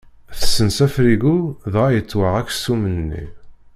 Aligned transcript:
Tessens 0.39 0.77
afrigu 0.85 1.35
dɣa 1.73 1.87
yettwaɣ 1.93 2.33
aksum-nni. 2.41 3.25